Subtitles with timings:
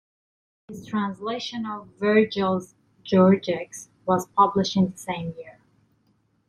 [0.67, 5.59] His translation of Virgil's "Georgics" was published in the same year.